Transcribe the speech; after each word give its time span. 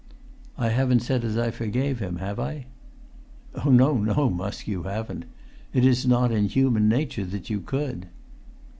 "I 0.57 0.69
haven't 0.69 1.01
said 1.01 1.23
as 1.23 1.37
I 1.37 1.51
forgave 1.51 1.99
him, 1.99 2.15
have 2.15 2.39
I?" 2.39 2.65
"No, 3.63 3.97
no, 3.97 4.31
Musk, 4.31 4.67
you 4.67 4.81
haven't; 4.81 5.25
it 5.73 5.85
is 5.85 6.07
not 6.07 6.31
in 6.31 6.45
human 6.47 6.89
nature 6.89 7.23
that 7.25 7.51
you 7.51 7.59
could." 7.59 8.07